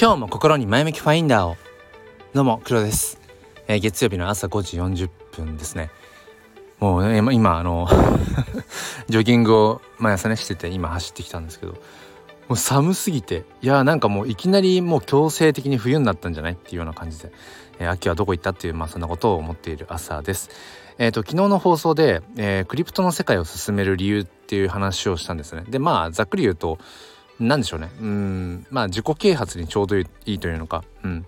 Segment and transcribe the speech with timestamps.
[0.00, 1.58] 今日も心に前向きファインダーを。
[2.32, 3.20] どうも黒です、
[3.68, 5.90] えー、月曜日の朝5時40分ですね。
[6.78, 7.86] もう、ね、今あの
[9.10, 11.78] ジョギングを毎朝ねしてて今走ってきたんですけども
[12.52, 17.30] う寒すぎていやなんかもういきなりもう強制的に冬になったんじゃないっていうような感じで、
[17.78, 20.48] えー、秋はどこ行ったっていうまあそんなことを思っている朝です。
[20.96, 25.64] えーと、昨日の放送で、えー、クリプトの世界を進める理由っていう話をしたんですね。
[25.68, 26.78] でまあざっくり言うと
[27.40, 27.90] 何でしょうね。
[28.00, 28.66] うん。
[28.70, 31.26] まあ自己啓発にちょうどいいというのか、うん、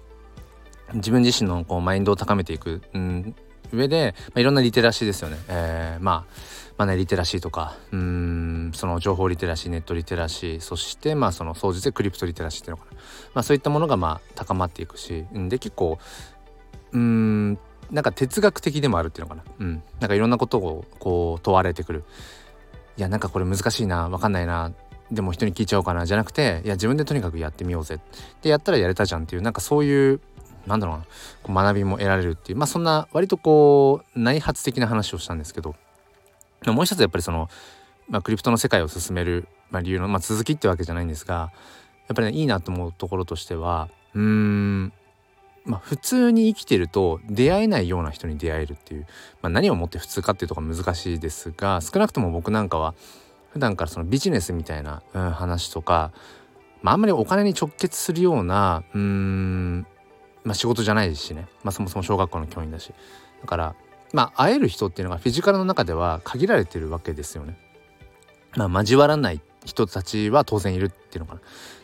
[0.95, 3.35] 自分自身のこうマインドを高めていく、うん、
[3.73, 5.39] 上で、まあ、いろんなリテラシーですよね。
[5.49, 6.35] えー、まあ
[6.77, 7.77] マネリテラシーとか。
[7.93, 8.73] うん。
[8.75, 10.61] その情報リテラシーネットリテラシー。
[10.61, 13.01] そしてまあその総じてクリプトリテラシーっていうのかな、
[13.35, 15.25] まあ、そういったものがまあ高まっていくし。
[15.33, 15.99] で結構
[16.93, 17.59] うん。
[17.91, 19.45] なんか哲学的でもあるっていうのかな。
[19.61, 19.83] うん。
[20.01, 22.05] なんかいろんなことをこう問われてくる。
[22.99, 24.09] いやなんかこれ難しいな。
[24.09, 24.73] 分かんないな。
[25.13, 28.01] でも人に聞いちゃおうかなじゃなくていや自分でとにかくやってみようぜ。
[28.41, 30.21] でやったらやれたじゃんっていうなんかそういう
[30.67, 31.05] なんだろうな
[31.43, 35.75] こう学びも得られるっていうまあそんな割とこう内発的な話をしたんですけど
[36.67, 37.49] もう一つやっぱりその、
[38.09, 41.53] まあ、クリプトの世界を進める、まあ、理由の、まあ、続きってわけじゃないんですが
[42.09, 44.93] やっぱりねいいなと思うところとしてはうーん
[45.65, 49.07] まあ、普通に生きてると出会えないような人に出会えるっていう、
[49.43, 52.95] まあ、何をもって普通かっていうところ難しいですが少なくとも僕なんかは
[53.53, 56.13] 普段からそのビジネスみたいな、うん、話とか、
[56.81, 59.87] まあ、あんまりお金に直結するようなうん、
[60.45, 62.93] まあ、仕事じゃないしね、まあ、そもそも小学校の教員だし
[63.43, 63.75] だから
[64.13, 67.57] まあ会える人っていうのがフィジカルの中では限られてるわけですよね。
[68.57, 71.41] まあ、交わらない人たちは当然いるっていうのかな。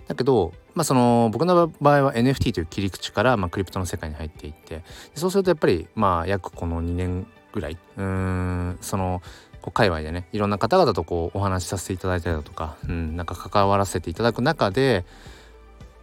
[0.09, 4.83] だけど、まあ、その僕の場合は NFT という切り口から、まあ、クリプトの世界に入っていって
[5.15, 9.23] そうするとやっぱりまあ約この2年ぐらいうんその
[9.69, 15.05] こう界隈でねいろんな方々とこうお話しさせていただいたりだとか、うん、なんか関わらせていただく中で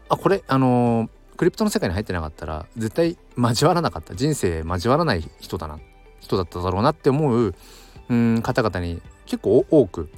[0.08, 5.80] あこれあのー、クリプトの世界に入ってなかったら絶対交わらなかった人生交わらない人だな
[6.20, 7.56] 人だっただろうなって思う、
[8.10, 10.10] うん、方々に結構多く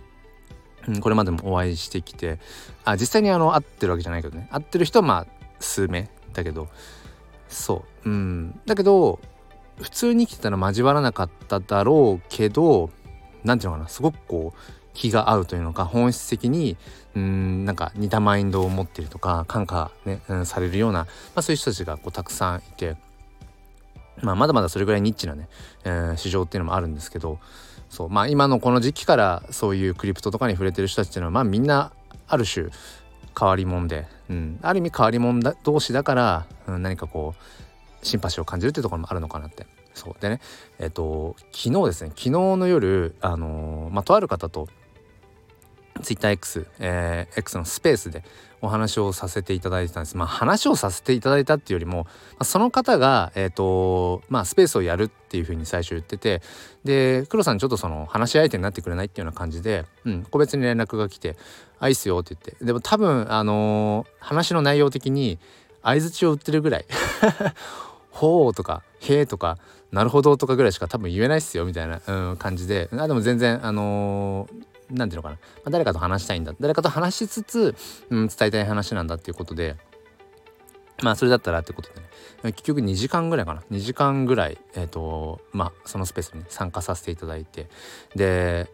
[0.88, 2.39] うんこれまでもお会いしてきて
[2.83, 5.27] あ実際にあの会ってるわけじゃないけどね会ってる人はまあ
[5.59, 6.67] 数名だけど
[7.47, 9.19] そううんだけど
[9.81, 12.89] 普通に来てたら交わらなかっただろうけど
[13.47, 14.59] 何て言うのかなすごくこう
[14.94, 16.75] 気が合うというのか本質的に
[17.16, 22.97] うんなんか似たマインドを持ってるとか感化ね、うん、されるような、まあ、そういう人たちがこうたくさんいて、
[24.22, 25.47] まあ、まだまだそれぐらいニッチなね、
[25.85, 27.40] えー、市場っていうのもあるんですけど
[27.90, 31.91] そうまあ今のこの時期からそういうクリプトとかに触れてる人たちっていうのはまあみんな
[32.28, 32.69] ある種
[33.40, 39.68] 変わり者で、うん、ある意味変わり者だ同士だから、うん、何かこうシンパシーを感じるっていうところもあるのかなって。
[39.97, 40.40] そうでね
[40.80, 44.68] えっ、と昨日ですね昨日の夜あのー、まあとある方と
[46.00, 48.24] TwitterX、えー、X のスペースで
[48.62, 50.18] お話をさせていただいてたんです。
[50.18, 56.41] まあ話をさせていただいたっていうよりも、まあ、その方が、えっ、ー、と、まあスペースをやるっていうふうに最初言ってて、
[56.84, 61.35] で、黒さんちょっとその話し相手になってくれないっていうような感じで、うん、個別に連絡が来て、
[61.79, 62.66] あ、いいっすよって言って。
[62.66, 65.38] でも多分、あのー、話の内容的に
[65.84, 66.85] 相づちを打ってるぐらい、
[68.17, 69.57] ほうとか、へえとか、
[69.91, 76.53] なるほどとかぐらいしか多分言えないっすよみたいな、うん、感じで、あでも全然、あのー何ていうのかな、まあ、誰かと話したいんだ。
[76.59, 77.75] 誰かと話しつつ、
[78.09, 79.75] うん、伝えたい話なんだっていうことで。
[81.03, 82.07] まあそれだったらってことでね。
[82.53, 83.61] 結局2時間ぐらいかな。
[83.69, 87.69] 2時間ぐらいえっ、ー、とまあそのスペースに、参加させていただいて。
[88.16, 88.69] で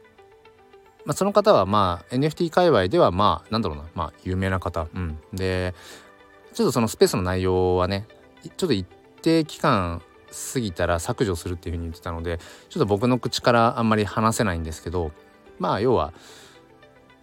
[1.05, 3.85] まあ、その方はまあ NFT 界隈ではまあなんだろうな。
[3.93, 5.73] まあ有名な方、うん、で
[6.53, 8.07] ちょっとそのスペースの内容はね
[8.55, 8.87] ちょっと一
[9.23, 10.01] 定期間
[10.53, 12.39] 過ぎたら削除するっていうふうに言ってたので
[12.69, 15.11] ちょっと僕の口からあんまり話せないんですけど
[15.59, 16.13] まあ要は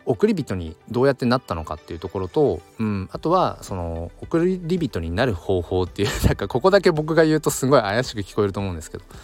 [0.06, 9.17] 送り人にどうやってなったのかっていうところと、うん、あとはその送り人になる方法っていう なんかここだけ僕が言うとすごい怪しく聞こえると思うんですけど、ま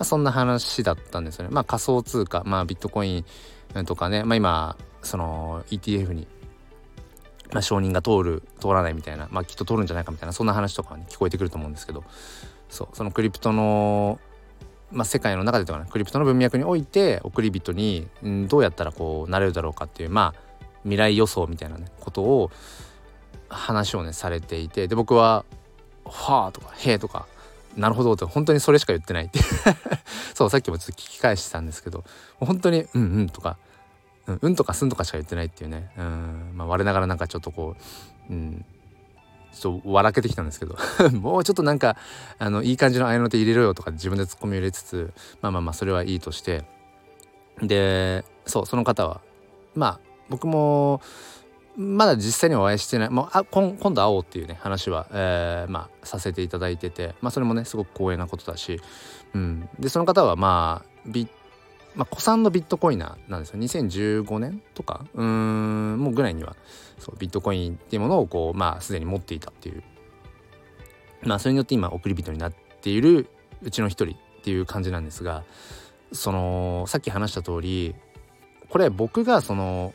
[0.00, 1.50] あ、そんな話だったんですよね。
[1.52, 3.24] まあ仮想通貨、まあビットコイ
[3.74, 6.26] ンとかね、まあ今その ETF に
[7.52, 12.04] まあ、承認が通る通らないみたいな、まあ、きっと通るんじゃないかみたいなそんな話とかに聞こえてくると思うんですけど
[12.68, 14.20] そうそのクリプトの
[14.92, 20.50] まあ、世界の中でとかねクリプトの文脈において送り人に、ん、どうやったらこうなれるだろうかっていうまあ
[20.82, 22.50] 未来予想みたいなねことを
[23.48, 25.44] 話をねされていてで僕は
[26.04, 27.26] 「はあ」とか「へえ」とか
[27.76, 29.38] 「なるほど」って本当にそれしか言ってないって
[30.34, 32.04] そうさっきもちょっと聞き返してたんですけど
[32.38, 33.58] 本当に「うんうん」とか
[34.26, 35.90] 「うん」とか「すん」とかしか言ってないっていうね。
[35.96, 37.76] うん、まあ、我ながらなんかちょっとこ
[38.28, 38.64] う、うん、
[39.52, 40.76] ちょっと笑けてきたんですけど。
[41.18, 41.96] もうちょっとなんか
[42.38, 46.64] あのいい感じの合いの手入れろよとか自分でツッコミ入れつつまあまあまあそれはいいとして。
[47.62, 49.20] でそうその方は
[49.74, 50.00] まあ
[50.30, 51.02] 僕も
[51.76, 53.10] まだ実際にお会いしてない。
[53.10, 58.80] もうあ今今度会おうっていうね話は、えー、まあ、させていただいてて、まあ、それもねすごく光栄なことだし、
[59.34, 61.28] うん、でその方はまあビッ
[61.94, 63.58] まあ、古参のビットコイナーなんですよ。
[63.58, 65.04] 2015年とか？
[65.14, 66.56] うんもうぐらいには
[66.98, 69.82] そうビットコインっていうものをこうまあすでに持っていたっていう。
[71.22, 73.28] まあそれによって今送り人になっている
[73.62, 75.44] うちの一人っていう感じなんですが
[76.12, 77.94] そのさっき話した通り
[78.70, 79.92] これ僕がその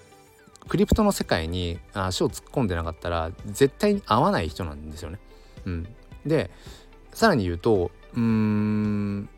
[0.67, 5.19] クリプトの世界に足を突っ込んでなかったら絶対に合わない人なんですよね。
[5.65, 5.87] うん、
[6.25, 6.51] で
[7.11, 9.29] さらに言うとうーん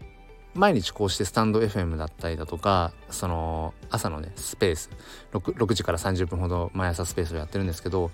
[0.57, 4.89] 毎日こうしてスタンド FM だったりだとかその朝のねスペース
[5.31, 8.09] 6, 6時から30分ほど毎朝スペースをやってるんですけど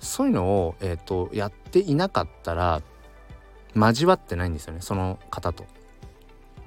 [0.00, 2.82] そういうのを、えーと、やっていなかったら
[3.74, 5.64] 交わってないんですよねその方と。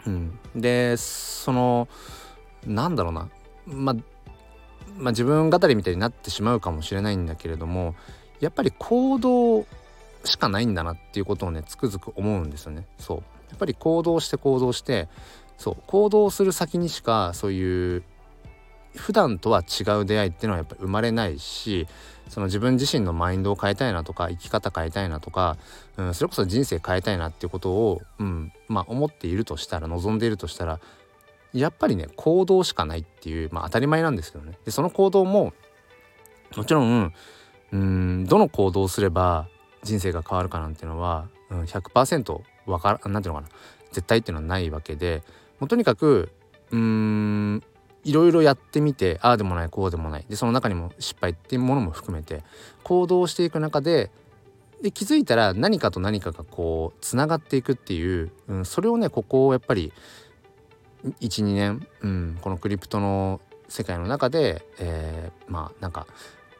[0.07, 1.89] うん、でその
[2.65, 3.29] なんだろうな
[3.65, 3.93] ま
[4.97, 7.95] まあ、自分語りみたいになってしまうかもしれないんだけれども
[8.39, 9.65] やっぱり行動
[10.25, 12.85] しかないんだなっていうことをねつくづく思うんですよね。
[12.97, 15.07] そうやっぱり行動して行動して
[15.57, 18.03] そう行動する先にしかそういう
[18.95, 21.87] 普段とは違う出会いっていうのはやっぱり生まれないし
[22.27, 25.57] その自分自身のマインドを変えたいなとか生き方変えたいなとか、
[25.97, 30.79] うん、それこそ人生変えたいなっていうことを、うんまあ、思っているとしたら望んでいるとしたら
[31.53, 34.57] やっぱりね行動しかないっていうまあ当たり前なんですけどね。
[34.65, 35.53] でその行動も
[36.55, 37.13] もちろん
[37.71, 39.47] うんどの行動をすれば
[39.83, 43.53] 人生が変わるかなんていうのは、うん、100%わからなんていうのかな。
[43.91, 45.23] 絶対っていうのはないわけで
[45.59, 46.31] もうとにかく
[46.71, 47.63] うーん
[48.03, 50.25] いろいろやってみてああでもないこうでもない。
[50.29, 52.43] でその中にも失敗っていうものも含めて
[52.83, 54.11] 行動していく中で
[54.81, 59.91] で気づいたら何かと何かがこうつながっていくっていう、うん、それをねここをやっぱり
[61.03, 66.07] 12年、うん、このクリプトの世界の中で、えー、まあなんか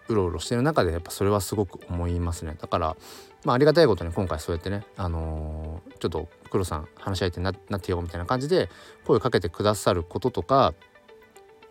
[0.10, 2.98] うろうろしてる中でやっぱそれはすごく思いますねだから
[3.46, 8.70] まあありがたいことに今回そうやってねあのー、ちょっと黒さん話し相手になってよみたいな感じで
[9.06, 10.74] 声をかけてくださることとか、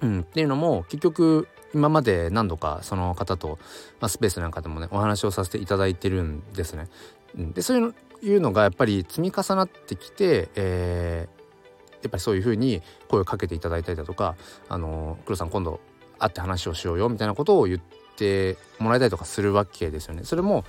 [0.00, 3.58] うん、っていうのも結局今まで何度かその方と、
[4.00, 6.88] まあ、スペースなんかでもねお話をさせていただいてるんですね。
[7.36, 14.36] でそういうのがやっぱり積み重なってきて、えー、やっぱりそういうふうに声をかけていただいたりだとか
[14.68, 15.80] 「あの黒さん今度
[16.18, 20.24] 会って話をしようよ」みたいなことを言っててもらえたりとかするわけですよね。
[20.24, 20.64] それも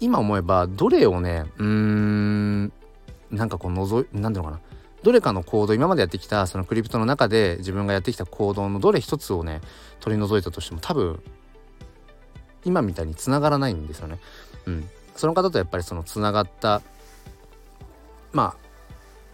[0.00, 2.72] 今思えばどれをねうーん
[3.30, 4.60] なんかこう覗い何ていうのかな
[5.02, 9.60] どれかの行動今までやってきたそのクリプトの中で自分がやってきた行動のどれ一つをね
[10.00, 11.22] 取り除いたとしても多分
[12.64, 14.18] 今みたいにつながらないんですよね。
[14.66, 16.82] うん、その方とやっぱりそのつながった
[18.32, 18.56] まあ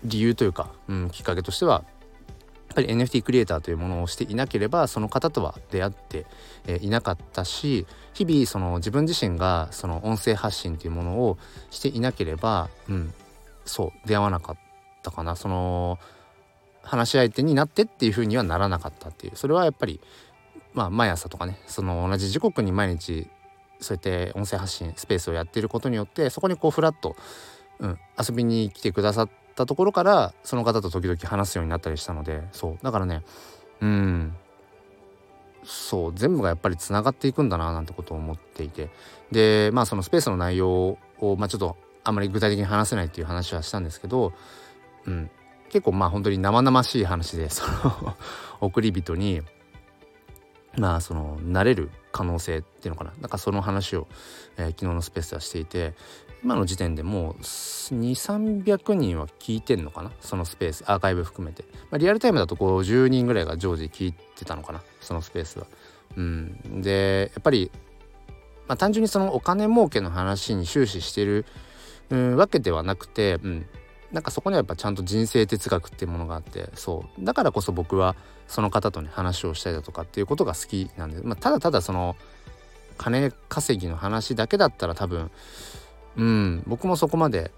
[0.05, 1.85] 理由というか、うん、きっかけとしては
[2.69, 6.26] やっぱり NFT クリエイターというものをしていなければその方とは出会って、
[6.81, 11.38] いなかったし日々その自分自身がその音声発信というものを
[11.70, 13.15] していなければ、うん、
[13.65, 14.56] そう出会わなかっ
[15.03, 15.35] たかな。
[15.35, 15.99] その
[16.82, 19.37] 話し相手になってっていうふうにはならなかったっていう。
[19.37, 20.00] それはやっぱり
[20.75, 23.29] まあ毎朝とかねその同じ時刻に毎日
[23.81, 27.17] そうやって音声発信スペースをやっていることによってそこにこうフラッと、
[27.79, 29.31] うん、遊びに来てくださっ
[29.62, 32.78] ったところからその方と時々話すようになったりしたのでそう。
[32.82, 33.22] だからね
[33.81, 34.37] うん。
[35.64, 36.12] そう。
[36.14, 38.90] 全部がやっぱりつながっていくんだななんてことを思っていて。
[39.33, 44.33] でまあそのスペースの内容を、まあ、ちょっとあんまり具体的に話せないっていう話はしたんですけど、
[45.06, 45.30] うん、
[45.68, 48.16] 結構まあ本当に生々しい話でその
[48.61, 49.42] 送り人に
[50.78, 53.12] まあその慣れる可能性っていうのかな。
[53.20, 54.06] なんかその話を、
[54.56, 55.94] えー、昨日のスペースではしていて
[56.42, 60.12] 今の時点でもう2300人は聞いてんのかな？
[60.20, 64.82] そのスペースアーカイブ含めて、まあ、リアルタイムだと50人ぐらいが常時聞いてたのかな？
[65.00, 65.66] そのスペースは。
[66.16, 67.70] うん、でやっぱり、
[68.66, 71.44] まあ、単純にそのお金儲けの話に終始してる、
[72.11, 73.66] うん、わけではなくて、うん、
[74.11, 77.25] なんかそこにはやっぱちゃんと人生哲学っていうものがあってそう。
[77.25, 78.16] だからこそ僕は
[78.49, 82.17] その方とね話をしたりだとかっていうことが好きなんで、まあ、ただただその
[82.97, 85.31] 金稼ぎの話だけだったら多分
[86.17, 87.52] うん僕もそこまで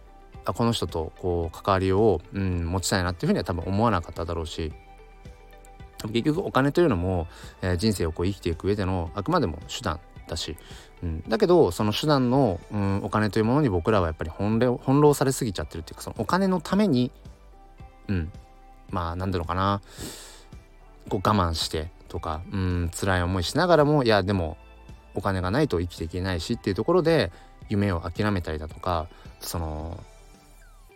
[0.45, 4.73] あこの人とこう関わりを、うん、持ちたいなっていうふうには多分思わなかっただろうし
[6.09, 7.29] 結局お金というのも、
[7.63, 10.57] えー、人生をこう生きていく上でのあくまでも手段だし、
[11.03, 17.11] うん、だけどその手段の、うん、お金というものに僕らはやっぱり翻弄されすぎちゃってるっていうかそのお金のために、
[18.09, 18.33] うん、
[18.91, 19.83] まあ何だろうかな。
[21.09, 24.57] こう我慢してとか、うん、辛い思いしながらもいやでも
[25.15, 27.33] お金がないと生きていけないしっていうところで
[27.69, 29.09] 夢を諦めたりだとか
[29.41, 29.99] その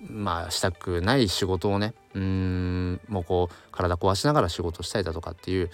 [0.08, 5.70] まあしたくない仕事をねうんもうこう体壊しながら仕事したりだとかっていう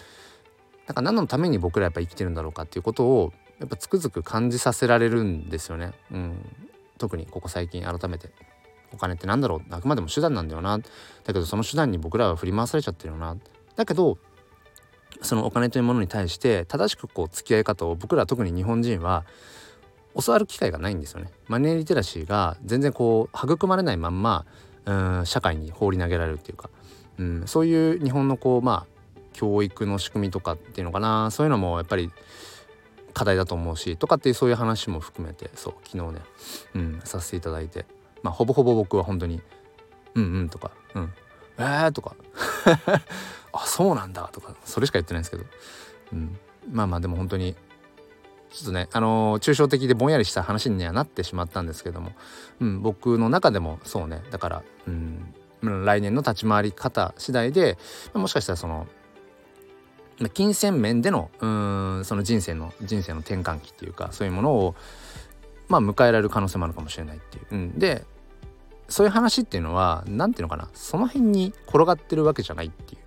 [0.86, 5.92] なんか何のために僕らやっぱ生きてるんだろうかっていうことをやっぱつくづく感じさせられるんですよね。
[6.10, 6.38] うん、
[6.98, 8.30] 特にここ最近改めて
[8.92, 10.78] お金って何だろうあくまでも手段なんだよな。
[10.78, 10.84] だ
[11.26, 13.36] けどその手段に僕らは振り回されちゃってるよな。
[13.80, 14.18] だけど
[15.22, 19.24] そのお金というものに対して正しくこう付き合い方を僕ら特に日本人は
[20.22, 21.30] 教わる機会がないんですよね。
[21.48, 24.44] マネーリテラシーが全然こう育まれないまんま
[24.84, 26.68] うん社会に放り投げられるっていうか、
[27.18, 31.30] うん、そういう日本のこうまあ教育の仕組みとかっていうのかな。
[31.30, 32.10] そういうのもやっぱり
[33.14, 36.20] 課題だと思うしとかっていうそういう話も含めてそう昨日ね、
[36.74, 37.86] うん、させていただいて。
[38.22, 39.40] まあほぼほぼ僕は本当に
[40.14, 41.12] 「うんうん」とか「うん。
[41.58, 42.14] えー」とか
[43.52, 45.44] 「あそうなんだ」とかそれしか言ってないんですけど、
[46.12, 46.38] うん、
[46.70, 47.54] まあまあでも本当に
[48.50, 52.12] ちょっとねあのー、抽象的でぼんやりした話にはなってしまったんですけども、
[52.60, 54.22] うん、僕の中でもそうね。
[54.30, 57.78] だから、うん、来年の立ち回り方次第で
[58.12, 58.86] もしかしたらその
[60.34, 64.74] 金銭面でのうんその人生の人生の転換期っていうかそういうものを
[65.68, 67.46] まあ迎えられる可能性もあるかもしれないっていう。
[67.52, 68.04] うん、で
[68.90, 72.98] そういう話っていうのは何ていうのかなその辺に転がってるわけじゃないってい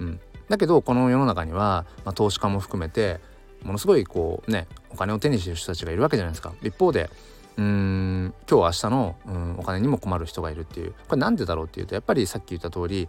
[0.00, 0.04] う。
[0.04, 3.20] うん、だけどこの世の中には、まあ、投資家も含めて
[3.62, 6.52] ものすごいこうねお金を手にしてる人たちがいるわけじゃないですか。
[6.62, 7.10] 一方で
[7.56, 10.92] うん今日明日のうんお金にも困る人がいるっていう。
[11.08, 13.08] これなんでだろうっていうとやっぱりさっき言った通り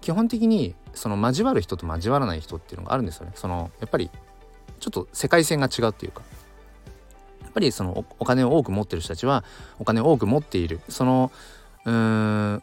[0.00, 3.32] 基本的にその交わる人と交わらない人っていうのがあるんですよね。
[3.36, 4.10] そのやっぱり
[4.80, 6.22] ちょっと世界線が違うっていうか。
[7.42, 9.42] やっぱりそのお金を多く持ってる人たちは
[9.80, 10.80] お金を多く持っている。
[10.88, 11.32] その
[11.84, 12.62] うーん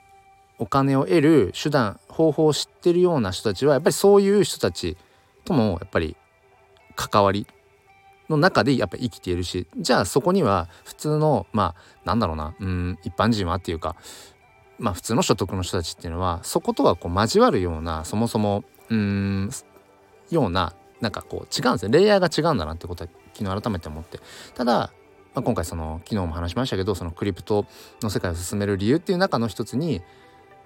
[0.59, 4.97] お金を得る手段方法を知ってるような人たちはやっぱりそういう人たち
[5.45, 6.15] ともやっぱり
[6.95, 7.45] 関わり
[8.29, 13.95] の中でやっぱ生きているしじゃあそこには普通のまあなんだろうなうん一般人はっていうか
[14.79, 19.49] まあ普通の所得の人たちっていうのはそことはこう交わるようなそもそもうん
[20.29, 21.99] ようななんかこう違うんですね。
[21.99, 24.19] レイヤーが違うんだなってことは昨日改めて思って。
[24.55, 24.91] ただ、
[25.37, 27.67] まあ、今回その昨日も話しましたけどそのクリプト
[28.01, 30.01] の世界を進める理由っていう中の一つに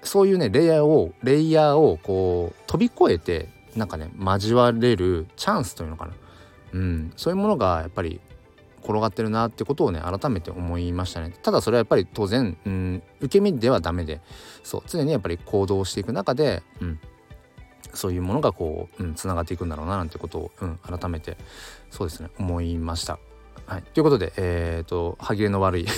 [0.01, 6.13] そういうねレイヤーをレイヤーをこう飛び越えてなんかね交われるチャンスというのかな。
[6.71, 8.21] うん、そういうものがやっぱり
[8.81, 11.33] 転がってるなってことをね改めて思いましたね。
[11.43, 14.21] ただそれはやっぱり当然、うん、受け身ではダメで
[14.63, 16.99] そう常にやっぱり行動していく中で、うん、
[17.93, 21.35] そういうものがこう、うん、つながっていくんだろうななんてことを、うん、改めて
[21.89, 23.19] そうですね思いました。
[23.71, 25.91] はい、ということで、えーと、歯切れの悪い 今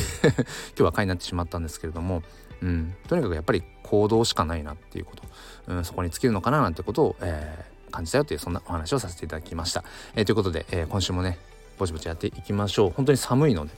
[0.75, 2.21] 日は回になってしまったんですけれども、
[2.61, 5.23] うん、とにかくやっぱり行動しかないなっていうこと、
[5.65, 9.83] うん、そこに尽きるのかななんてことを、えー感じたよというそんなお話をさせていただきました。
[10.15, 11.37] えー、ということで、え、今週もね
[11.77, 12.89] ぼちぼちやっていきましょう。
[12.89, 13.71] 本当に寒いので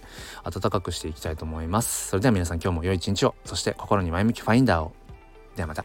[0.50, 2.12] 暖かくしていきたいと思います。
[2.12, 3.36] それでは皆さん今日も良い一日を。
[3.44, 4.94] そして心に前向きファインダーを。
[5.58, 5.84] ではまた。